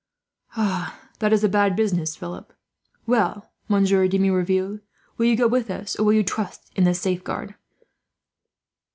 "That 0.57 1.31
is 1.31 1.43
a 1.43 1.47
bad 1.47 1.75
business, 1.75 2.15
Philip. 2.15 2.51
"Well, 3.05 3.51
Monsieur 3.69 4.07
de 4.07 4.17
Merouville, 4.17 4.79
will 5.17 5.27
you 5.27 5.35
go 5.35 5.47
with 5.47 5.69
us, 5.69 5.95
or 5.95 6.05
will 6.05 6.13
you 6.13 6.23
trust 6.23 6.71
in 6.75 6.85
this 6.85 6.99
safeguard?" 6.99 7.53